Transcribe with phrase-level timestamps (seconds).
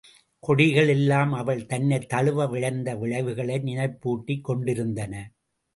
[0.39, 5.13] கொடிகள் எல்லாம் அவள் தன்னைத் தழுவ விழைந்த விழைவுகளை நினைப்பூட்டிக் கொண்டிருந்தன.